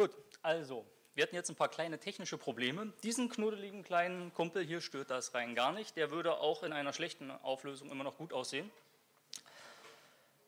[0.00, 2.90] Gut, also, wir hatten jetzt ein paar kleine technische Probleme.
[3.02, 5.94] Diesen knuddeligen kleinen Kumpel hier stört das rein gar nicht.
[5.94, 8.70] Der würde auch in einer schlechten Auflösung immer noch gut aussehen.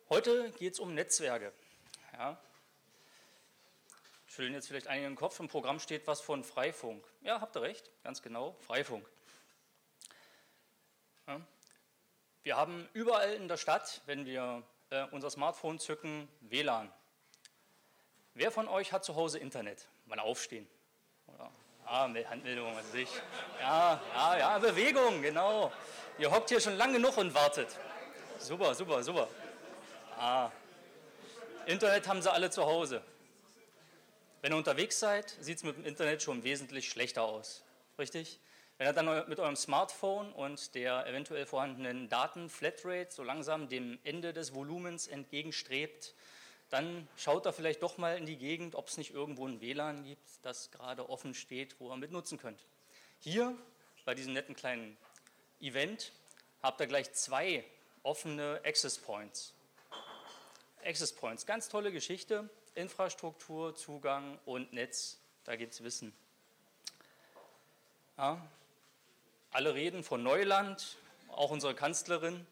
[0.08, 1.52] Heute geht es um Netzwerke.
[2.14, 2.40] Ja.
[4.26, 7.04] Schütteln jetzt vielleicht einige den Kopf, im Programm steht was von Freifunk.
[7.20, 9.06] Ja, habt ihr recht, ganz genau, Freifunk.
[11.26, 11.42] Ja.
[12.42, 16.90] Wir haben überall in der Stadt, wenn wir äh, unser Smartphone zücken, WLAN.
[18.34, 19.86] Wer von euch hat zu Hause Internet?
[20.06, 20.66] Mal aufstehen.
[21.26, 21.50] Oder,
[21.84, 23.10] ah, Handmeldung, was ich.
[23.60, 25.70] Ja, ja, ja, Bewegung, genau.
[26.18, 27.68] Ihr hockt hier schon lange genug und wartet.
[28.38, 29.28] Super, super, super.
[30.16, 30.50] Ah,
[31.66, 33.02] Internet haben sie alle zu Hause.
[34.40, 37.62] Wenn ihr unterwegs seid, sieht es mit dem Internet schon wesentlich schlechter aus.
[37.98, 38.40] Richtig?
[38.78, 44.32] Wenn ihr dann mit eurem Smartphone und der eventuell vorhandenen Daten-Flatrate so langsam dem Ende
[44.32, 46.14] des Volumens entgegenstrebt,
[46.72, 50.04] dann schaut er vielleicht doch mal in die Gegend, ob es nicht irgendwo ein WLAN
[50.04, 52.64] gibt, das gerade offen steht, wo ihr mitnutzen könnt.
[53.20, 53.54] Hier
[54.06, 54.96] bei diesem netten kleinen
[55.60, 56.12] Event
[56.62, 57.62] habt ihr gleich zwei
[58.02, 59.52] offene Access Points.
[60.82, 62.48] Access Points, ganz tolle Geschichte.
[62.74, 66.14] Infrastruktur, Zugang und Netz, da gibt es Wissen.
[68.16, 68.40] Ja,
[69.50, 70.96] alle reden von Neuland,
[71.28, 72.46] auch unsere Kanzlerin.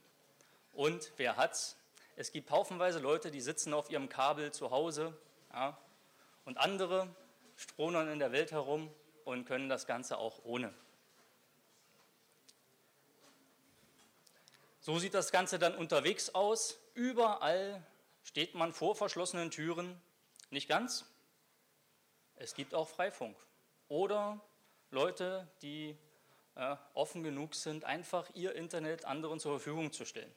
[0.74, 1.80] Und wer hat's?
[2.16, 5.16] Es gibt haufenweise Leute, die sitzen auf ihrem Kabel zu Hause
[5.53, 5.78] ja,
[6.44, 7.08] und andere
[7.56, 8.91] stronern in der Welt herum
[9.25, 10.72] und können das Ganze auch ohne.
[14.80, 16.78] So sieht das Ganze dann unterwegs aus.
[16.94, 17.83] Überall
[18.24, 20.00] steht man vor verschlossenen Türen.
[20.50, 21.05] Nicht ganz.
[22.36, 23.36] Es gibt auch Freifunk.
[23.89, 24.41] Oder
[24.91, 25.97] Leute, die
[26.55, 30.34] äh, offen genug sind, einfach ihr Internet anderen zur Verfügung zu stellen.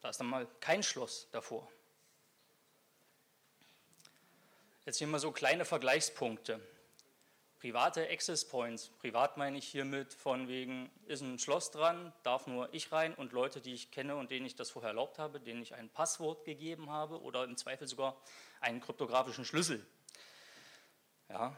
[0.00, 1.70] Da ist dann mal kein Schloss davor.
[4.84, 6.60] Jetzt hier mal so kleine Vergleichspunkte.
[7.60, 8.88] Private Access Points.
[9.00, 13.32] Privat meine ich hiermit von wegen, ist ein Schloss dran, darf nur ich rein und
[13.32, 16.44] Leute, die ich kenne und denen ich das vorher erlaubt habe, denen ich ein Passwort
[16.44, 18.16] gegeben habe oder im Zweifel sogar
[18.60, 19.84] einen kryptografischen Schlüssel.
[21.28, 21.54] Ja,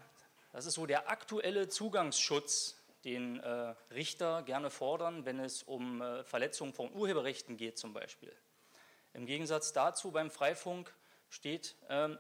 [0.53, 6.25] das ist so der aktuelle Zugangsschutz den äh, Richter gerne fordern, wenn es um äh,
[6.25, 8.35] Verletzungen von Urheberrechten geht zum Beispiel.
[9.13, 10.95] Im Gegensatz dazu beim Freifunk
[11.29, 12.19] steht ähm,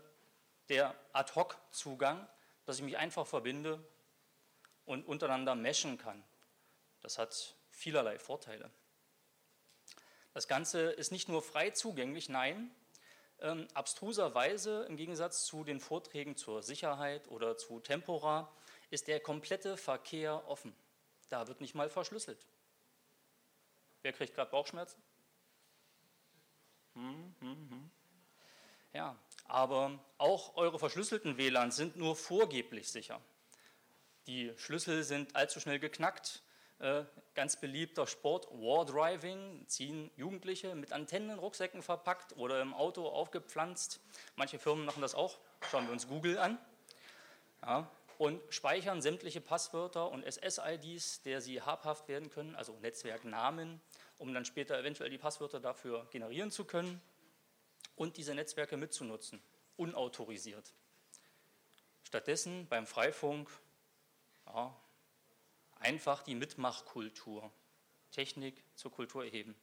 [0.69, 2.27] der Ad-Hoc-Zugang,
[2.65, 3.85] dass ich mich einfach verbinde
[4.85, 6.25] und untereinander meshen kann.
[7.01, 8.71] Das hat vielerlei Vorteile.
[10.33, 12.71] Das Ganze ist nicht nur frei zugänglich, nein,
[13.41, 18.53] ähm, abstruserweise im Gegensatz zu den Vorträgen zur Sicherheit oder zu Tempora
[18.91, 20.75] ist der komplette Verkehr offen.
[21.29, 22.47] Da wird nicht mal verschlüsselt.
[24.03, 25.01] Wer kriegt gerade Bauchschmerzen?
[26.95, 27.91] Hm, hm, hm.
[28.93, 33.21] Ja, aber auch eure verschlüsselten WLANs sind nur vorgeblich sicher.
[34.27, 36.43] Die Schlüssel sind allzu schnell geknackt.
[36.81, 43.07] Äh, ganz beliebter Sport, War Driving, ziehen Jugendliche mit Antennen Rucksäcken verpackt oder im Auto
[43.07, 44.01] aufgepflanzt.
[44.35, 45.39] Manche Firmen machen das auch.
[45.71, 46.59] Schauen wir uns Google an.
[47.63, 53.81] Ja, und speichern sämtliche Passwörter und SS-IDs, der sie habhaft werden können, also Netzwerknamen,
[54.19, 57.01] um dann später eventuell die Passwörter dafür generieren zu können
[57.97, 59.43] und diese Netzwerke mitzunutzen,
[59.79, 60.75] unautorisiert.
[62.03, 63.49] Stattdessen beim Freifunk
[64.45, 64.77] ja,
[65.77, 67.51] einfach die Mitmachkultur,
[68.11, 69.57] Technik zur Kultur erheben.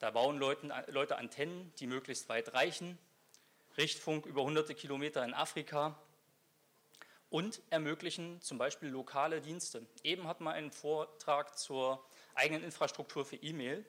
[0.00, 2.98] Da bauen Leute, Leute Antennen, die möglichst weit reichen,
[3.78, 5.98] Richtfunk über hunderte Kilometer in Afrika,
[7.36, 9.86] und ermöglichen zum Beispiel lokale Dienste.
[10.02, 12.02] Eben hat man einen Vortrag zur
[12.34, 13.84] eigenen Infrastruktur für E-Mail.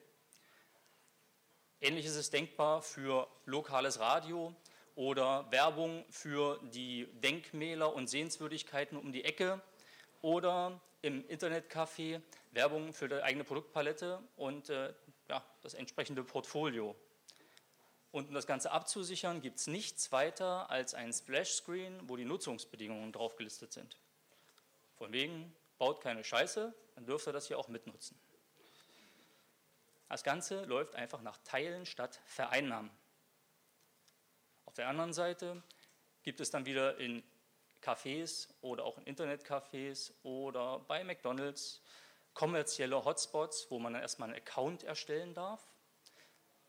[1.80, 4.54] Ähnliches ist denkbar für lokales Radio
[4.96, 9.62] oder Werbung für die Denkmäler und Sehenswürdigkeiten um die Ecke
[10.20, 12.20] oder im Internetcafé
[12.50, 14.92] Werbung für die eigene Produktpalette und äh,
[15.30, 16.94] ja, das entsprechende Portfolio.
[18.10, 23.12] Und um das Ganze abzusichern, gibt es nichts weiter als ein Splash-Screen, wo die Nutzungsbedingungen
[23.12, 23.96] drauf gelistet sind.
[24.96, 28.18] Von wegen, baut keine Scheiße, dann dürft ihr das hier auch mitnutzen.
[30.08, 32.90] Das Ganze läuft einfach nach Teilen statt Vereinnahmen.
[34.64, 35.62] Auf der anderen Seite
[36.22, 37.22] gibt es dann wieder in
[37.82, 41.82] Cafés oder auch in Internetcafés oder bei McDonald's
[42.32, 45.62] kommerzielle Hotspots, wo man dann erstmal einen Account erstellen darf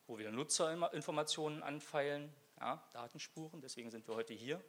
[0.10, 4.60] wo wir Nutzerinformationen anfeilen, ja, Datenspuren, deswegen sind wir heute hier.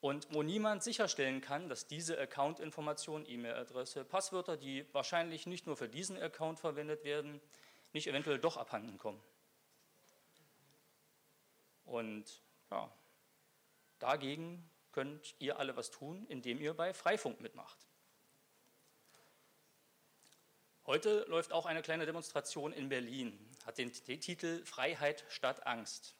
[0.00, 5.88] Und wo niemand sicherstellen kann, dass diese Account-Informationen, E-Mail-Adresse, Passwörter, die wahrscheinlich nicht nur für
[5.88, 7.42] diesen Account verwendet werden,
[7.92, 9.20] nicht eventuell doch abhanden kommen.
[11.84, 12.40] Und
[12.70, 12.90] ja,
[13.98, 17.86] dagegen könnt ihr alle was tun, indem ihr bei Freifunk mitmacht.
[20.88, 26.14] Heute läuft auch eine kleine Demonstration in Berlin, hat den Titel Freiheit statt Angst.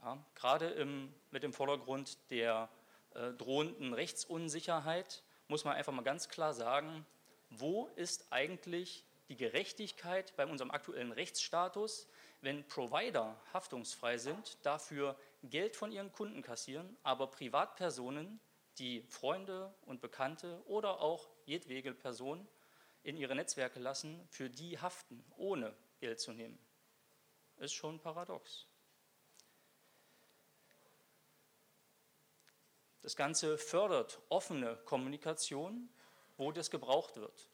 [0.00, 2.70] Ja, gerade im, mit dem Vordergrund der
[3.14, 7.04] äh, drohenden Rechtsunsicherheit muss man einfach mal ganz klar sagen,
[7.50, 12.08] wo ist eigentlich die Gerechtigkeit bei unserem aktuellen Rechtsstatus,
[12.40, 18.40] wenn Provider haftungsfrei sind, dafür Geld von ihren Kunden kassieren, aber Privatpersonen,
[18.78, 22.48] die Freunde und Bekannte oder auch jedwege Personen
[23.06, 26.58] in ihre Netzwerke lassen, für die haften, ohne Geld zu nehmen.
[27.56, 28.66] Ist schon paradox.
[33.02, 35.88] Das Ganze fördert offene Kommunikation,
[36.36, 37.48] wo das gebraucht wird.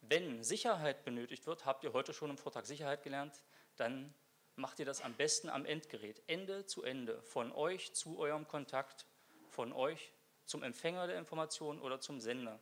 [0.00, 3.44] Wenn Sicherheit benötigt wird, habt ihr heute schon im Vortrag Sicherheit gelernt,
[3.76, 4.14] dann
[4.56, 9.04] macht ihr das am besten am Endgerät, Ende zu Ende, von euch zu eurem Kontakt,
[9.50, 10.14] von euch
[10.46, 12.58] zum Empfänger der Information oder zum Sender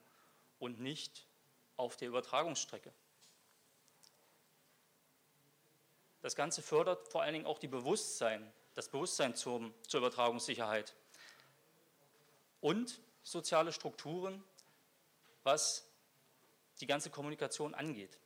[0.59, 1.30] und nicht
[1.81, 2.93] auf der Übertragungsstrecke.
[6.21, 10.94] Das Ganze fördert vor allen Dingen auch die Bewusstsein, das Bewusstsein zum, zur Übertragungssicherheit
[12.61, 14.44] und soziale Strukturen,
[15.43, 15.91] was
[16.81, 18.19] die ganze Kommunikation angeht.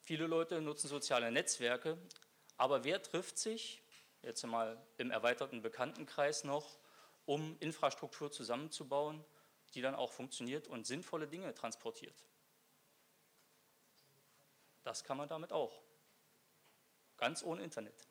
[0.00, 1.98] Viele Leute nutzen soziale Netzwerke,
[2.56, 3.82] aber wer trifft sich,
[4.22, 6.78] jetzt mal im erweiterten Bekanntenkreis noch,
[7.26, 9.24] um Infrastruktur zusammenzubauen,
[9.74, 12.24] die dann auch funktioniert und sinnvolle Dinge transportiert?
[14.84, 15.82] Das kann man damit auch.
[17.18, 18.08] Ganz ohne Internet.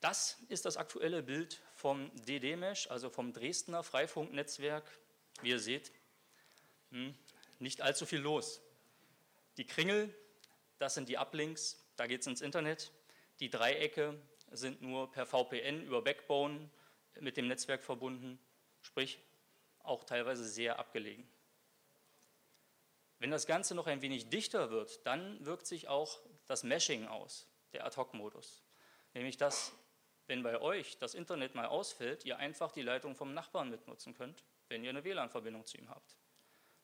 [0.00, 4.84] Das ist das aktuelle Bild vom DD-Mesh, also vom Dresdner Freifunknetzwerk.
[5.42, 5.90] Wie ihr seht,
[6.90, 7.14] hm,
[7.58, 8.60] nicht allzu viel los.
[9.56, 10.14] Die Kringel,
[10.78, 12.92] das sind die Uplinks, da geht es ins Internet.
[13.40, 14.20] Die Dreiecke
[14.52, 16.70] sind nur per VPN über Backbone
[17.20, 18.38] mit dem Netzwerk verbunden,
[18.82, 19.18] sprich
[19.80, 21.26] auch teilweise sehr abgelegen.
[23.18, 27.48] Wenn das Ganze noch ein wenig dichter wird, dann wirkt sich auch das Meshing aus,
[27.72, 28.62] der Ad-Hoc-Modus.
[29.14, 29.72] Nämlich, dass
[30.26, 34.44] wenn bei euch das Internet mal ausfällt, ihr einfach die Leitung vom Nachbarn mitnutzen könnt,
[34.68, 36.16] wenn ihr eine WLAN-Verbindung zu ihm habt.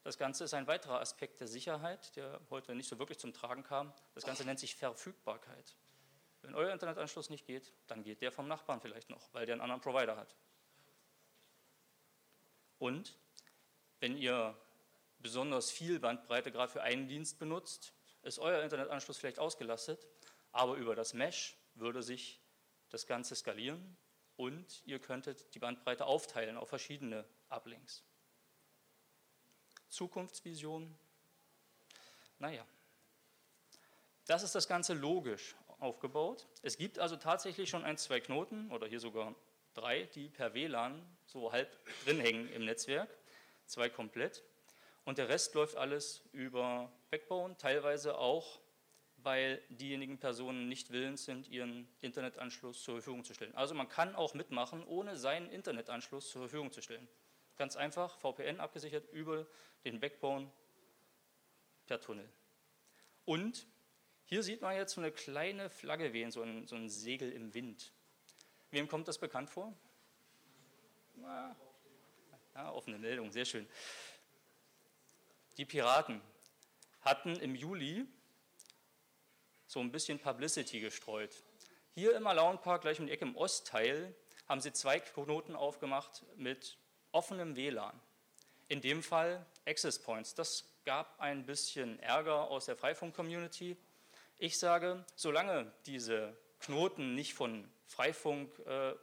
[0.05, 3.63] Das Ganze ist ein weiterer Aspekt der Sicherheit, der heute nicht so wirklich zum Tragen
[3.63, 3.93] kam.
[4.15, 5.77] Das Ganze nennt sich Verfügbarkeit.
[6.43, 9.63] Wenn euer Internetanschluss nicht geht, dann geht der vom Nachbarn vielleicht noch, weil der einen
[9.63, 10.35] anderen Provider hat.
[12.79, 13.17] Und
[14.01, 14.57] wenn ihr
[15.21, 20.07] besonders viel Bandbreite gerade für einen Dienst benutzt, ist euer Internetanschluss vielleicht ausgelastet,
[20.51, 22.41] aber über das Mesh würde sich
[22.91, 23.97] das Ganze skalieren
[24.37, 28.03] und ihr könntet die Bandbreite aufteilen auf verschiedene Uplinks.
[29.89, 30.99] Zukunftsvision?
[32.39, 32.67] Naja,
[34.27, 36.47] das ist das Ganze logisch aufgebaut.
[36.63, 39.35] Es gibt also tatsächlich schon ein, zwei Knoten oder hier sogar
[39.75, 43.11] drei, die per WLAN so halb drin hängen im Netzwerk,
[43.67, 44.43] zwei komplett.
[45.05, 48.61] Und der Rest läuft alles über Backbone, teilweise auch
[49.25, 53.55] weil diejenigen Personen nicht willens sind, ihren Internetanschluss zur Verfügung zu stellen.
[53.55, 57.07] Also man kann auch mitmachen, ohne seinen Internetanschluss zur Verfügung zu stellen.
[57.57, 59.47] Ganz einfach, VPN abgesichert über
[59.85, 60.51] den Backbone
[61.87, 62.29] per Tunnel.
[63.25, 63.67] Und
[64.33, 67.53] hier sieht man jetzt so eine kleine Flagge wehen, so ein, so ein Segel im
[67.53, 67.93] Wind.
[68.71, 69.77] Wem kommt das bekannt vor?
[72.55, 73.69] Ja, offene Meldung, sehr schön.
[75.59, 76.23] Die Piraten
[77.03, 78.07] hatten im Juli
[79.67, 81.43] so ein bisschen Publicity gestreut.
[81.95, 84.15] Hier im Alaun Park, gleich um die Ecke im Ostteil,
[84.49, 86.79] haben sie zwei Knoten aufgemacht mit
[87.11, 88.01] offenem WLAN.
[88.69, 90.35] In dem Fall Access Points.
[90.35, 93.77] Das gab ein bisschen Ärger aus der Freifunk-Community.
[94.43, 98.99] Ich sage, solange diese Knoten nicht von Freifunkpunkten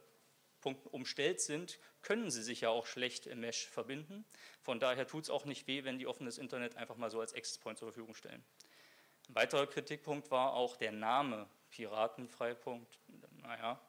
[0.86, 4.26] äh, umstellt sind, können sie sich ja auch schlecht im Mesh verbinden.
[4.60, 7.32] Von daher tut es auch nicht weh, wenn die offenes Internet einfach mal so als
[7.32, 8.44] Access Point zur Verfügung stellen.
[9.30, 12.98] Ein weiterer Kritikpunkt war auch der Name Piratenfreipunkt.
[13.40, 13.80] Naja,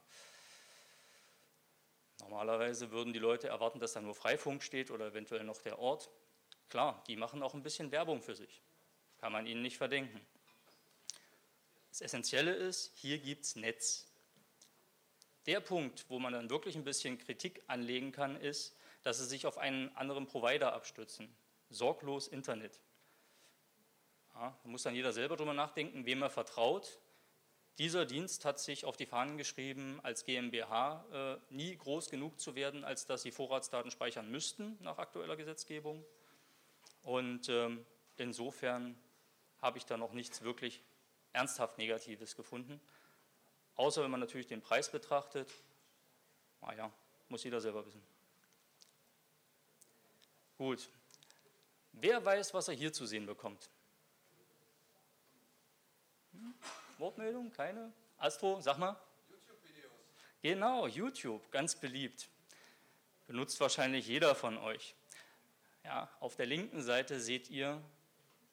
[2.22, 6.10] normalerweise würden die Leute erwarten, dass da nur Freifunk steht oder eventuell noch der Ort.
[6.70, 8.62] Klar, die machen auch ein bisschen Werbung für sich.
[9.18, 10.26] Kann man ihnen nicht verdenken.
[11.92, 14.08] Das Essentielle ist, hier gibt es Netz.
[15.46, 19.46] Der Punkt, wo man dann wirklich ein bisschen Kritik anlegen kann, ist, dass sie sich
[19.46, 21.36] auf einen anderen Provider abstützen.
[21.70, 22.80] Sorglos Internet.
[24.34, 26.98] Ja, da muss dann jeder selber drüber nachdenken, wem er vertraut.
[27.78, 32.56] Dieser Dienst hat sich auf die Fahnen geschrieben, als GmbH äh, nie groß genug zu
[32.56, 36.06] werden, als dass sie Vorratsdaten speichern müssten nach aktueller Gesetzgebung.
[37.04, 38.98] Und ähm, insofern
[39.62, 40.82] habe ich da noch nichts wirklich
[41.34, 42.80] ernsthaft Negatives gefunden.
[43.76, 45.52] Außer wenn man natürlich den Preis betrachtet.
[46.62, 46.92] Naja,
[47.30, 48.02] muss jeder selber wissen.
[50.58, 50.90] Gut.
[51.94, 53.70] Wer weiß, was er hier zu sehen bekommt?
[56.34, 56.54] Hm?
[56.98, 57.52] Wortmeldung?
[57.52, 57.92] Keine?
[58.18, 58.96] Astro, sag mal.
[59.30, 59.92] YouTube-Videos.
[60.42, 62.30] Genau, YouTube, ganz beliebt.
[63.26, 64.96] Benutzt wahrscheinlich jeder von euch.
[65.84, 67.82] Ja, auf der linken Seite seht ihr,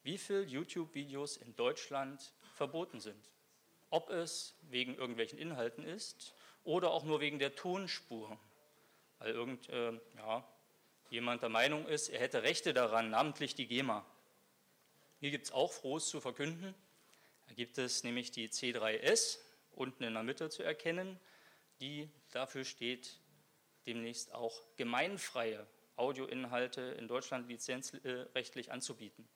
[0.02, 3.30] wie viele YouTube-Videos in Deutschland verboten sind.
[3.88, 6.34] Ob es wegen irgendwelchen Inhalten ist
[6.64, 8.38] oder auch nur wegen der Tonspur.
[9.18, 10.46] Weil irgend, äh, ja,
[11.08, 14.04] jemand der Meinung ist, er hätte Rechte daran, namentlich die GEMA.
[15.20, 16.74] Hier gibt es auch Frohes zu verkünden.
[17.48, 19.38] Da gibt es nämlich die C3S,
[19.72, 21.18] unten in der Mitte zu erkennen,
[21.80, 23.18] die dafür steht,
[23.86, 29.26] demnächst auch gemeinfreie Audioinhalte in Deutschland lizenzrechtlich anzubieten.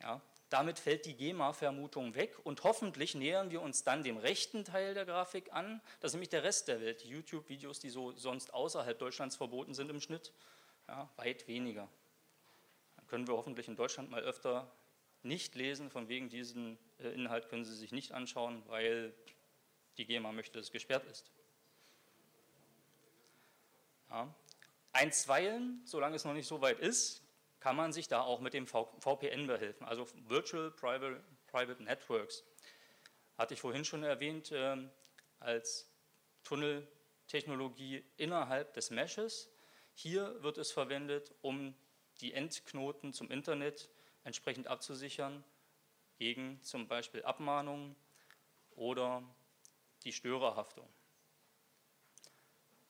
[0.00, 0.20] Ja,
[0.52, 5.06] damit fällt die GEMA-Vermutung weg und hoffentlich nähern wir uns dann dem rechten Teil der
[5.06, 5.80] Grafik an.
[6.00, 9.74] Das ist nämlich der Rest der Welt, die YouTube-Videos, die so sonst außerhalb Deutschlands verboten
[9.74, 10.32] sind im Schnitt,
[10.88, 11.88] ja, weit weniger.
[12.96, 14.70] Dann können wir hoffentlich in Deutschland mal öfter
[15.22, 19.14] nicht lesen, von wegen diesen äh, Inhalt können Sie sich nicht anschauen, weil
[19.96, 21.30] die GEMA möchte, dass es gesperrt ist.
[24.10, 24.34] Ja.
[24.92, 27.21] Einstweilen, solange es noch nicht so weit ist,
[27.62, 32.42] kann man sich da auch mit dem VPN behelfen, also Virtual Private, Private Networks.
[33.38, 34.76] Hatte ich vorhin schon erwähnt, äh,
[35.38, 35.88] als
[36.42, 39.48] Tunneltechnologie innerhalb des Meshes.
[39.94, 41.76] Hier wird es verwendet, um
[42.20, 43.88] die Endknoten zum Internet
[44.24, 45.44] entsprechend abzusichern
[46.16, 47.94] gegen zum Beispiel Abmahnungen
[48.70, 49.22] oder
[50.02, 50.92] die Störerhaftung.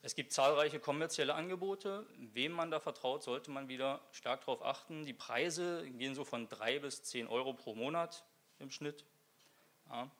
[0.05, 2.05] Es gibt zahlreiche kommerzielle Angebote.
[2.17, 5.07] Wem man da vertraut, sollte man wieder stark darauf achten.
[5.07, 8.25] Die Preise gehen so von 3 bis 10 Euro pro Monat
[8.59, 9.05] im Schnitt.
[9.89, 10.11] Ja.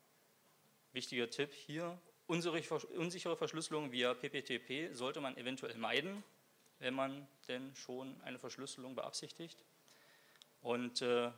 [0.93, 6.23] Wichtiger Tipp hier, unsichere Verschlüsselung via PPTP sollte man eventuell meiden,
[6.79, 9.65] wenn man denn schon eine Verschlüsselung beabsichtigt.
[10.61, 11.33] Und äh,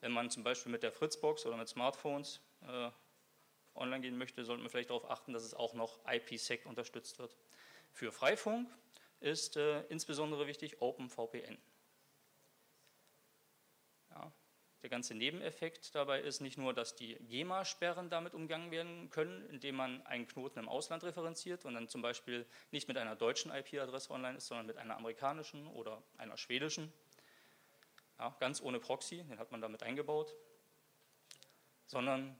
[0.00, 2.90] wenn man zum Beispiel mit der Fritzbox oder mit Smartphones äh,
[3.74, 7.36] online gehen möchte, sollte man vielleicht darauf achten, dass es auch noch IPsec unterstützt wird.
[7.98, 8.70] Für Freifunk
[9.18, 11.58] ist äh, insbesondere wichtig OpenVPN.
[14.10, 14.32] Ja,
[14.82, 19.74] der ganze Nebeneffekt dabei ist nicht nur, dass die GEMA-Sperren damit umgangen werden können, indem
[19.74, 24.12] man einen Knoten im Ausland referenziert und dann zum Beispiel nicht mit einer deutschen IP-Adresse
[24.12, 26.92] online ist, sondern mit einer amerikanischen oder einer schwedischen.
[28.20, 30.36] Ja, ganz ohne Proxy, den hat man damit eingebaut.
[31.86, 32.38] Sondern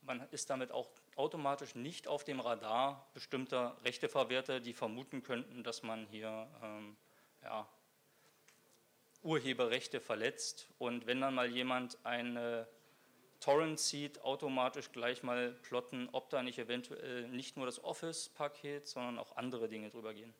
[0.00, 5.82] man ist damit auch automatisch nicht auf dem Radar bestimmter Rechteverwerter, die vermuten könnten, dass
[5.82, 6.96] man hier ähm,
[7.42, 7.68] ja,
[9.22, 10.68] Urheberrechte verletzt.
[10.78, 12.68] Und wenn dann mal jemand eine
[13.40, 19.18] Torrent sieht, automatisch gleich mal plotten, ob da nicht eventuell nicht nur das Office-Paket, sondern
[19.18, 20.34] auch andere Dinge drüber gehen.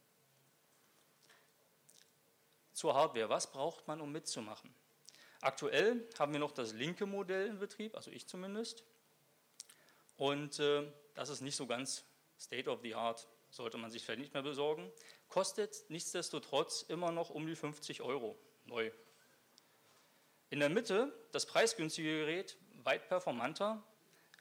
[2.72, 3.28] Zur Hardware.
[3.28, 4.74] Was braucht man, um mitzumachen?
[5.40, 8.84] Aktuell haben wir noch das linke Modell in Betrieb, also ich zumindest.
[10.16, 12.04] Und äh, das ist nicht so ganz
[12.38, 14.90] State of the Art, sollte man sich vielleicht nicht mehr besorgen.
[15.28, 18.90] Kostet nichtsdestotrotz immer noch um die 50 Euro neu.
[20.50, 23.82] In der Mitte, das preisgünstige Gerät, weit performanter,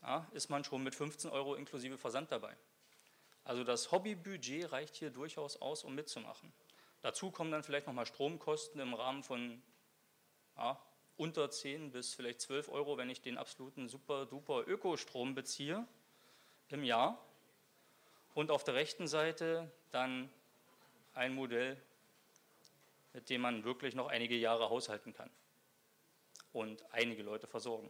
[0.01, 2.55] ja, ist man schon mit 15 Euro inklusive Versand dabei.
[3.43, 6.51] Also das Hobbybudget reicht hier durchaus aus, um mitzumachen.
[7.01, 9.61] Dazu kommen dann vielleicht nochmal Stromkosten im Rahmen von
[10.57, 10.79] ja,
[11.17, 15.87] unter 10 bis vielleicht 12 Euro, wenn ich den absoluten super-duper Ökostrom beziehe
[16.69, 17.23] im Jahr.
[18.33, 20.29] Und auf der rechten Seite dann
[21.13, 21.81] ein Modell,
[23.13, 25.29] mit dem man wirklich noch einige Jahre haushalten kann
[26.51, 27.89] und einige Leute versorgen.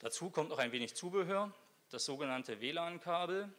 [0.00, 1.52] Dazu kommt noch ein wenig Zubehör,
[1.90, 3.50] das sogenannte WLAN-Kabel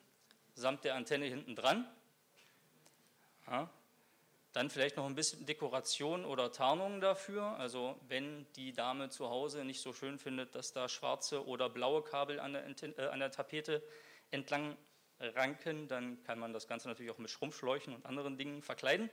[0.54, 1.88] samt der Antenne hinten dran.
[4.58, 7.44] Dann vielleicht noch ein bisschen Dekoration oder Tarnung dafür.
[7.60, 12.02] Also wenn die Dame zu Hause nicht so schön findet, dass da schwarze oder blaue
[12.02, 12.66] Kabel an der,
[12.98, 13.84] äh, an der Tapete
[14.32, 14.76] entlang
[15.20, 19.12] ranken, dann kann man das Ganze natürlich auch mit Schrumpfschläuchen und anderen Dingen verkleiden.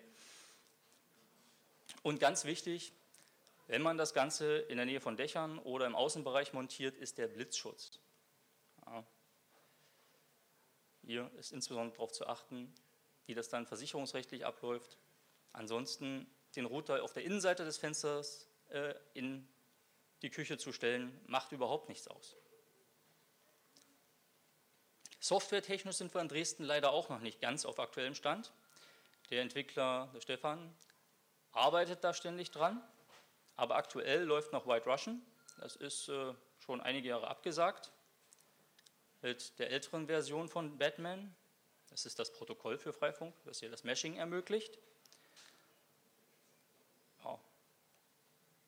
[2.02, 2.94] Und ganz wichtig,
[3.66, 7.28] wenn man das Ganze in der Nähe von Dächern oder im Außenbereich montiert, ist der
[7.28, 8.00] Blitzschutz.
[8.86, 9.04] Ja.
[11.02, 12.74] Hier ist insbesondere darauf zu achten,
[13.26, 14.96] wie das dann versicherungsrechtlich abläuft.
[15.54, 19.48] Ansonsten den Router auf der Innenseite des Fensters äh, in
[20.22, 22.36] die Küche zu stellen, macht überhaupt nichts aus.
[25.20, 28.52] Softwaretechnisch sind wir in Dresden leider auch noch nicht ganz auf aktuellem Stand.
[29.30, 30.74] Der Entwickler, der Stefan,
[31.52, 32.82] arbeitet da ständig dran,
[33.56, 35.24] aber aktuell läuft noch White Russian
[35.58, 37.92] Das ist äh, schon einige Jahre abgesagt
[39.22, 41.34] mit der älteren Version von Batman.
[41.88, 44.78] Das ist das Protokoll für Freifunk, das hier das Meshing ermöglicht.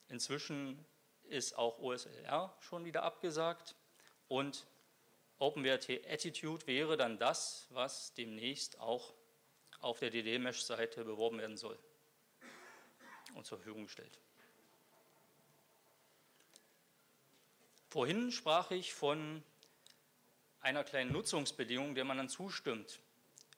[0.08, 0.84] Inzwischen
[1.24, 3.74] ist auch OSLR schon wieder abgesagt
[4.28, 4.66] und
[5.38, 9.14] OpenWrt Attitude wäre dann das, was demnächst auch
[9.80, 11.78] auf der DD-Mesh-Seite beworben werden soll
[13.34, 14.18] und zur Verfügung gestellt.
[17.88, 19.42] Vorhin sprach ich von
[20.60, 23.00] einer kleinen Nutzungsbedingung, der man dann zustimmt,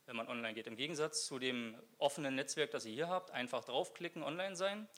[0.06, 0.66] wenn man online geht.
[0.66, 4.88] Im Gegensatz zu dem offenen Netzwerk, das ihr hier habt, einfach draufklicken, online sein,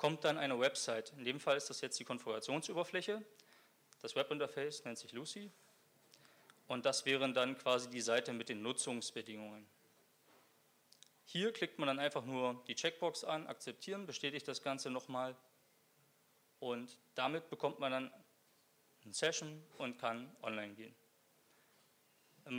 [0.00, 1.12] kommt dann eine Website.
[1.18, 3.22] In dem Fall ist das jetzt die Konfigurationsoberfläche.
[4.00, 5.50] Das Webinterface nennt sich Lucy.
[6.68, 9.66] Und das wären dann quasi die Seite mit den Nutzungsbedingungen.
[11.26, 15.36] Hier klickt man dann einfach nur die Checkbox an, akzeptieren, bestätigt das Ganze nochmal
[16.60, 18.12] und damit bekommt man dann
[19.04, 20.94] eine Session und kann online gehen.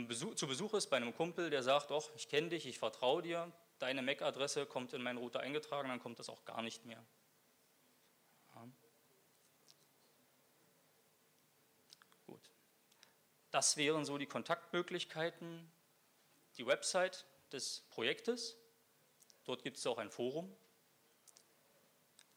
[0.06, 3.20] Besuch, zu Besuch ist bei einem Kumpel, der sagt, doch, ich kenne dich, ich vertraue
[3.20, 7.04] dir, deine MAC-Adresse kommt in meinen Router eingetragen, dann kommt das auch gar nicht mehr.
[13.52, 15.70] Das wären so die Kontaktmöglichkeiten,
[16.56, 18.56] die Website des Projektes.
[19.44, 20.56] Dort gibt es auch ein Forum.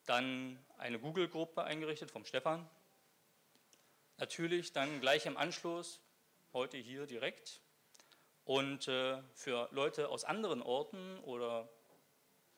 [0.05, 2.69] Dann eine Google-Gruppe eingerichtet vom Stefan.
[4.17, 6.01] Natürlich dann gleich im Anschluss,
[6.51, 7.61] heute hier direkt.
[8.43, 11.69] Und äh, für Leute aus anderen Orten oder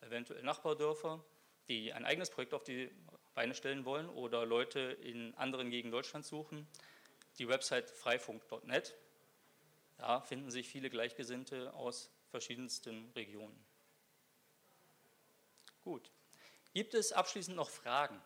[0.00, 1.24] eventuell Nachbardörfer,
[1.68, 2.90] die ein eigenes Projekt auf die
[3.34, 6.66] Beine stellen wollen oder Leute in anderen Gegenden Deutschlands suchen,
[7.38, 8.96] die Website freifunk.net.
[9.96, 13.64] Da finden sich viele Gleichgesinnte aus verschiedensten Regionen.
[15.82, 16.10] Gut.
[16.74, 18.20] Gibt es abschließend noch Fragen?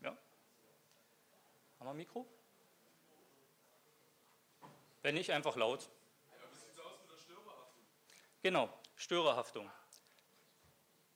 [0.00, 0.10] Ja?
[0.10, 2.26] Haben wir ein Mikro?
[5.02, 5.90] Wenn nicht, einfach laut.
[6.50, 7.82] wie sieht es aus mit der Störerhaftung?
[8.40, 9.70] Genau, Störerhaftung.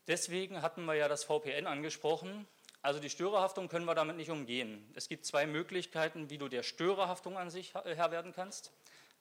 [0.09, 2.47] Deswegen hatten wir ja das VPN angesprochen.
[2.83, 4.88] Also die Störerhaftung können wir damit nicht umgehen.
[4.95, 8.73] Es gibt zwei Möglichkeiten, wie du der Störerhaftung an sich Herr werden kannst.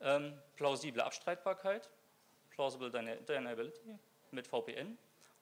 [0.01, 1.89] Ähm, plausible Abstreitbarkeit,
[2.51, 3.97] plausible deniability
[4.31, 4.97] mit VPN.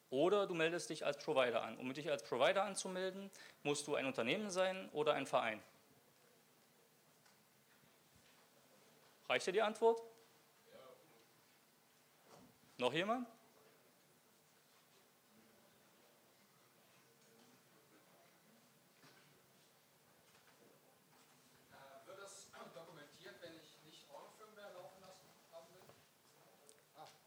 [0.10, 1.76] Oder du meldest dich als Provider an.
[1.78, 3.32] Um dich als Provider anzumelden,
[3.64, 5.62] musst du ein Unternehmen sein oder ein Verein.
[9.28, 10.02] Reicht dir die Antwort?
[12.78, 13.28] Noch jemand?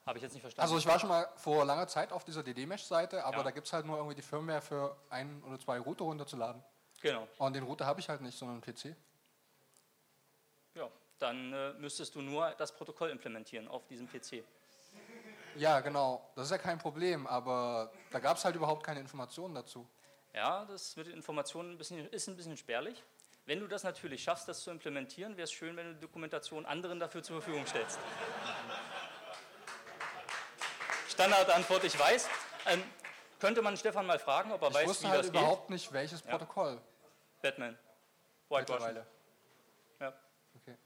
[0.07, 0.62] Habe ich jetzt nicht verstanden.
[0.62, 3.42] Also ich war schon mal vor langer Zeit auf dieser DD-Mesh-Seite, aber ja.
[3.42, 6.62] da gibt es halt nur irgendwie die Firmware für ein oder zwei Router runterzuladen.
[7.03, 7.27] Genau.
[7.38, 8.97] Und den Router habe ich halt nicht, sondern einen PC.
[10.75, 10.88] Ja,
[11.19, 14.45] dann äh, müsstest du nur das Protokoll implementieren auf diesem PC.
[15.57, 16.31] Ja, genau.
[16.37, 19.88] Das ist ja kein Problem, aber da gab es halt überhaupt keine Informationen dazu.
[20.33, 23.03] Ja, das mit den Informationen ein bisschen, ist ein bisschen spärlich.
[23.47, 26.66] Wenn du das natürlich schaffst, das zu implementieren, wäre es schön, wenn du die Dokumentation
[26.66, 27.99] anderen dafür zur Verfügung stellst.
[31.16, 32.29] Standardantwort, ich weiß.
[32.66, 32.83] Ähm,
[33.40, 35.90] könnte man Stefan mal fragen, ob er ich weiß, wusste wie halt das überhaupt nicht,
[35.90, 36.74] welches Protokoll.
[36.74, 36.81] Ja.
[37.40, 37.79] Batman.
[38.50, 38.98] Whitewashing.
[40.00, 40.12] Ja.
[40.55, 40.76] Okay.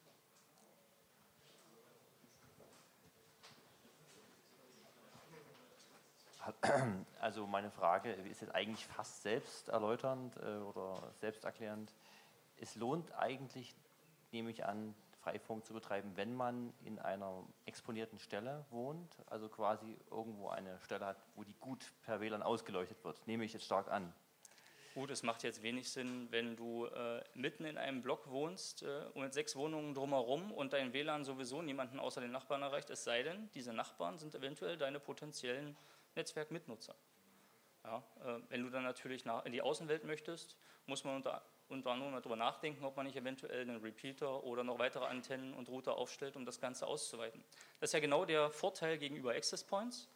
[7.20, 11.92] Also meine Frage ist jetzt eigentlich fast selbst erläuternd äh, oder selbsterklärend.
[12.56, 13.74] Es lohnt eigentlich,
[14.30, 19.98] nehme ich an, Freifunk zu betreiben, wenn man in einer exponierten Stelle wohnt, also quasi
[20.10, 23.90] irgendwo eine Stelle hat, wo die gut per WLAN ausgeleuchtet wird, nehme ich jetzt stark
[23.90, 24.12] an.
[24.94, 29.04] Gut, es macht jetzt wenig Sinn, wenn du äh, mitten in einem Block wohnst äh,
[29.14, 33.04] und mit sechs Wohnungen drumherum und dein WLAN sowieso niemanden außer den Nachbarn erreicht, es
[33.04, 35.76] sei denn, diese Nachbarn sind eventuell deine potenziellen
[36.16, 36.96] Netzwerkmitnutzer.
[37.84, 40.56] Ja, äh, wenn du dann natürlich nach, in die Außenwelt möchtest,
[40.86, 44.78] muss man unter unter anderem darüber nachdenken, ob man nicht eventuell einen Repeater oder noch
[44.78, 47.42] weitere Antennen und Router aufstellt, um das Ganze auszuweiten.
[47.78, 50.08] Das ist ja genau der Vorteil gegenüber Access Points,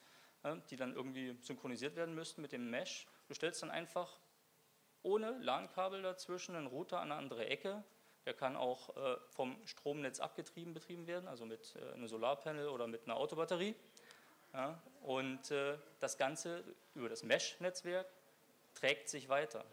[0.71, 3.07] die dann irgendwie synchronisiert werden müssten mit dem Mesh.
[3.29, 4.19] Du stellst dann einfach
[5.03, 7.85] ohne LAN-Kabel dazwischen einen Router an eine andere Ecke.
[8.27, 12.87] Der kann auch äh, vom Stromnetz abgetrieben betrieben werden, also mit äh, einem Solarpanel oder
[12.87, 13.75] mit einer Autobatterie.
[15.03, 16.65] und äh, das Ganze
[16.95, 18.07] über das Mesh-Netzwerk
[18.75, 19.65] trägt sich weiter.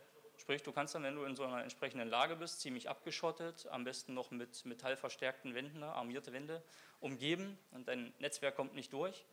[0.41, 3.83] Sprich, du kannst dann, wenn du in so einer entsprechenden Lage bist, ziemlich abgeschottet, am
[3.83, 6.63] besten noch mit metallverstärkten Wänden, ne, armierte Wände,
[6.99, 9.23] umgeben und dein Netzwerk kommt nicht durch,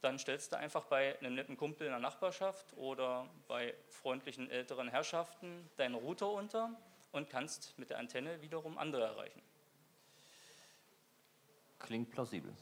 [0.00, 4.88] dann stellst du einfach bei einem netten Kumpel in der Nachbarschaft oder bei freundlichen älteren
[4.88, 6.80] Herrschaften deinen Router unter
[7.12, 9.42] und kannst mit der Antenne wiederum andere erreichen.
[11.78, 12.54] Klingt plausibel.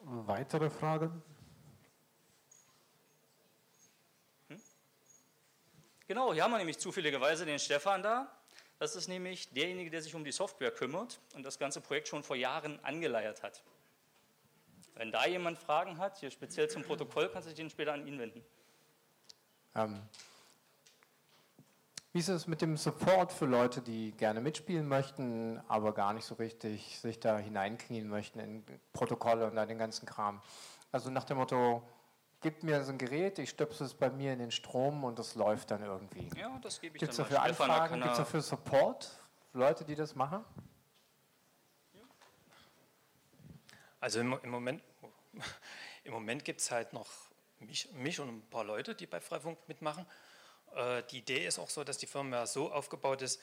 [0.00, 1.22] Weitere Fragen?
[6.08, 8.32] Genau, hier haben wir nämlich zufälligerweise den Stefan da.
[8.78, 12.22] Das ist nämlich derjenige, der sich um die Software kümmert und das ganze Projekt schon
[12.22, 13.62] vor Jahren angeleiert hat.
[14.94, 18.18] Wenn da jemand Fragen hat, hier speziell zum Protokoll, kannst du dich später an ihn
[18.18, 18.42] wenden.
[19.74, 20.00] Ähm,
[22.14, 26.24] wie ist es mit dem Support für Leute, die gerne mitspielen möchten, aber gar nicht
[26.24, 30.40] so richtig sich da hineinknien möchten in Protokolle und dann den ganzen Kram?
[30.90, 31.82] Also nach dem Motto,
[32.40, 35.34] gib mir so ein Gerät, ich stöpsel es bei mir in den Strom und das
[35.34, 36.28] läuft dann irgendwie.
[36.38, 38.18] Ja, das gebe ich Gibt es dann dafür mal Stefan, da Anfragen, kann gibt es
[38.18, 39.10] dafür Support
[39.50, 40.44] für Leute, die das machen?
[44.00, 44.82] Also im, im Moment,
[46.04, 47.08] im Moment gibt es halt noch
[47.58, 50.06] mich, mich und ein paar Leute, die bei Freifunk mitmachen.
[50.74, 53.40] Äh, die Idee ist auch so, dass die Firmware so aufgebaut ist,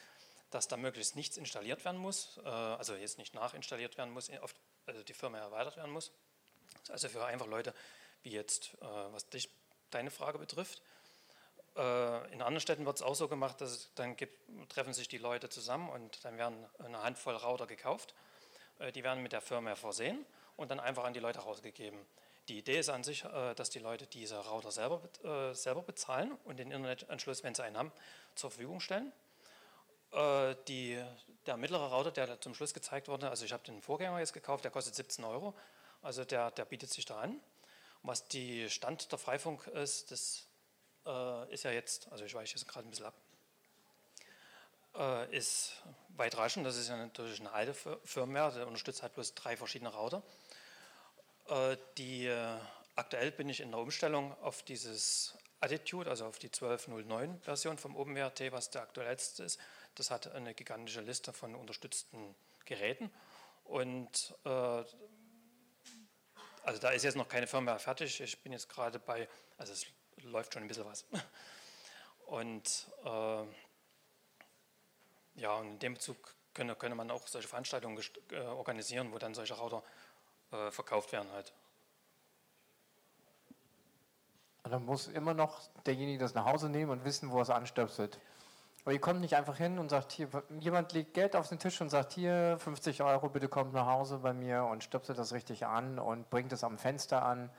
[0.52, 4.32] dass da möglichst nichts installiert werden muss, äh, also jetzt nicht nachinstalliert werden muss,
[4.86, 6.12] also die Firmware erweitert werden muss.
[6.72, 7.74] Das ist also für einfach Leute,
[8.26, 9.50] wie jetzt, äh, was dich,
[9.92, 10.82] deine Frage betrifft.
[11.78, 14.38] Äh, in anderen Städten wird es auch so gemacht, dass dann gibt,
[14.70, 18.14] treffen sich die Leute zusammen und dann werden eine Handvoll Router gekauft.
[18.80, 20.26] Äh, Die werden mit der Firmware versehen
[20.58, 22.00] und dann einfach an die Leute rausgegeben.
[22.48, 26.32] Die Idee ist an sich, äh, dass die Leute diese Router selber, äh, selber bezahlen
[26.46, 27.92] und den Internetanschluss, wenn sie einen haben,
[28.36, 29.12] zur Verfügung stellen.
[30.68, 31.04] Die,
[31.46, 34.64] der mittlere Router, der zum Schluss gezeigt wurde, also ich habe den Vorgänger jetzt gekauft,
[34.64, 35.54] der kostet 17 Euro,
[36.02, 37.42] also der, der bietet sich da an.
[38.08, 40.46] Was die Stand der Freifunk ist, das
[41.08, 43.16] äh, ist ja jetzt, also ich weiche jetzt gerade ein bisschen ab,
[44.96, 46.68] äh, ist weitreichend.
[46.68, 50.22] Das ist ja natürlich eine alte Fir- Firmware, der unterstützt halt bloß drei verschiedene Router.
[51.48, 52.58] Äh, die, äh,
[52.96, 57.96] aktuell bin ich in der Umstellung auf dieses Attitude, also auf die 12.09 Version vom
[57.96, 59.60] OpenWrt, was der aktuellste ist.
[59.96, 63.12] Das hat eine gigantische Liste von unterstützten Geräten
[63.64, 64.84] und äh,
[66.66, 68.20] also da ist jetzt noch keine Firmware fertig.
[68.22, 69.86] Ich bin jetzt gerade bei, also es
[70.24, 71.06] läuft schon ein bisschen was.
[72.26, 73.44] Und äh,
[75.36, 78.02] ja, und in dem Bezug könne, könne man auch solche Veranstaltungen
[78.32, 79.84] äh, organisieren, wo dann solche Router
[80.52, 81.54] äh, verkauft werden halt.
[84.64, 87.52] Und dann muss immer noch derjenige das nach Hause nehmen und wissen, wo er es
[87.52, 88.20] anstöpselt.
[88.86, 91.82] Aber ihr kommt nicht einfach hin und sagt, hier, jemand legt Geld auf den Tisch
[91.82, 95.66] und sagt, hier, 50 Euro, bitte kommt nach Hause bei mir und stöpselt das richtig
[95.66, 97.50] an und bringt es am Fenster an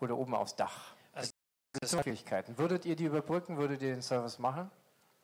[0.00, 0.94] oder oben aufs Dach.
[1.12, 1.32] Also
[1.78, 2.56] Das sind Möglichkeiten.
[2.56, 4.70] Würdet ihr die überbrücken, würdet ihr den Service machen?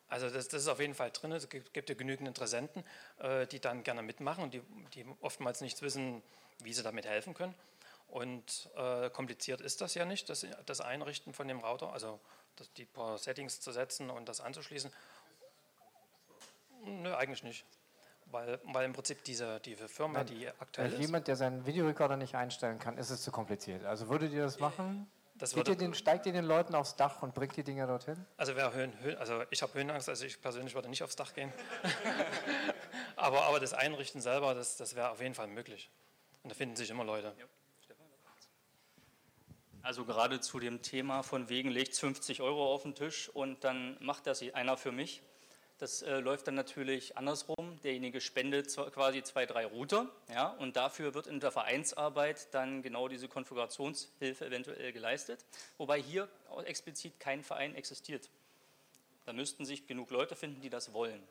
[0.08, 1.32] Also das, das ist auf jeden Fall drin.
[1.32, 2.84] Es gibt, ja genügend Interessenten,
[3.18, 4.60] äh, die dann gerne mitmachen und die,
[4.92, 6.22] die oftmals nicht wissen,
[6.62, 7.54] wie sie damit helfen können.
[8.08, 12.20] Und äh, kompliziert ist das ja nicht, das, das Einrichten von dem Router, also
[12.56, 14.90] das, die paar Settings zu setzen und das anzuschließen.
[17.18, 17.66] Eigentlich nicht.
[18.26, 22.16] Weil, weil im Prinzip diese, diese Firma, die aktuell Weil ist, jemand, der seinen Videorekorder
[22.16, 23.84] nicht einstellen kann, ist es zu kompliziert.
[23.84, 25.10] Also würdet ihr das machen?
[25.38, 28.24] das würde, ihr den, steigt ihr den Leuten aufs Dach und bringt die Dinger dorthin?
[28.36, 31.32] Also, wer Höhen, Höhen, also ich habe Höhenangst, also ich persönlich würde nicht aufs Dach
[31.32, 31.52] gehen.
[33.16, 35.90] aber, aber das Einrichten selber, das, das wäre auf jeden Fall möglich.
[36.42, 37.34] Und da finden sich immer Leute.
[39.82, 43.96] Also gerade zu dem Thema von wegen legt 50 Euro auf den Tisch und dann
[44.00, 45.22] macht das einer für mich.
[45.78, 47.78] Das äh, läuft dann natürlich andersrum.
[47.84, 53.06] Derjenige spendet quasi zwei, drei Router ja, und dafür wird in der Vereinsarbeit dann genau
[53.06, 55.44] diese Konfigurationshilfe eventuell geleistet.
[55.76, 56.28] Wobei hier
[56.64, 58.28] explizit kein Verein existiert.
[59.24, 61.22] Da müssten sich genug Leute finden, die das wollen.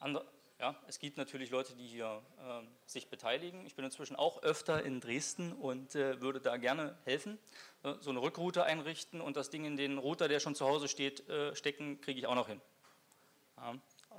[0.00, 0.24] Andere,
[0.58, 3.64] ja, es gibt natürlich Leute, die hier äh, sich beteiligen.
[3.66, 7.38] Ich bin inzwischen auch öfter in Dresden und äh, würde da gerne helfen.
[7.82, 10.88] Äh, so eine Rückroute einrichten und das Ding in den Router, der schon zu Hause
[10.88, 12.60] steht, äh, stecken, kriege ich auch noch hin.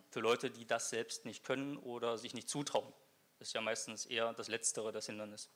[0.10, 2.92] Für Leute, die das selbst nicht können oder sich nicht zutrauen.
[3.40, 5.50] Das ist ja meistens eher das Letztere, das Hindernis.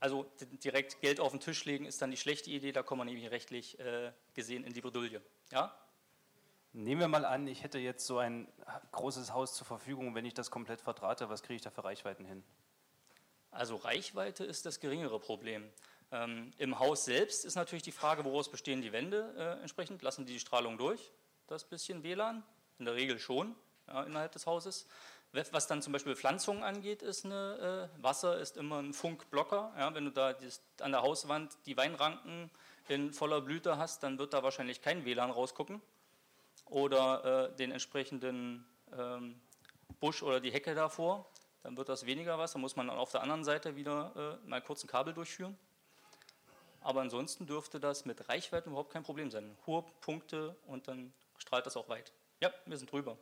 [0.00, 0.26] Also
[0.64, 3.30] direkt Geld auf den Tisch legen ist dann die schlechte Idee, da kommt man nämlich
[3.30, 5.22] rechtlich äh, gesehen in die Bredouille.
[5.50, 5.76] Ja?
[6.72, 8.48] Nehmen wir mal an, ich hätte jetzt so ein
[8.92, 12.24] großes Haus zur Verfügung, wenn ich das komplett verdrahte, was kriege ich da für Reichweiten
[12.24, 12.42] hin?
[13.50, 15.70] Also Reichweite ist das geringere Problem.
[16.10, 20.02] Ähm, Im Haus selbst ist natürlich die Frage, woraus bestehen die Wände äh, entsprechend.
[20.02, 21.12] Lassen die die Strahlung durch,
[21.46, 22.42] das bisschen WLAN?
[22.78, 23.54] In der Regel schon,
[23.88, 24.86] ja, innerhalb des Hauses.
[25.32, 29.72] Was dann zum Beispiel Pflanzungen angeht, ist eine, äh, Wasser ist immer ein Funkblocker.
[29.78, 32.50] Ja, wenn du da dieses, an der Hauswand die Weinranken
[32.88, 35.80] in voller Blüte hast, dann wird da wahrscheinlich kein WLAN rausgucken.
[36.66, 39.40] Oder äh, den entsprechenden ähm,
[40.00, 41.26] Busch oder die Hecke davor.
[41.62, 42.52] dann wird das weniger was.
[42.52, 45.56] Dann muss man auf der anderen Seite wieder äh, mal kurz ein Kabel durchführen.
[46.82, 49.56] Aber ansonsten dürfte das mit Reichweite überhaupt kein Problem sein.
[49.66, 52.12] Hohe Punkte und dann strahlt das auch weit.
[52.40, 53.18] Ja, wir sind drüber.